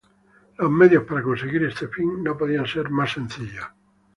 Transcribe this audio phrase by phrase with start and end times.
[0.57, 3.67] Los medios para conseguir este fin no podían ser más sencillos.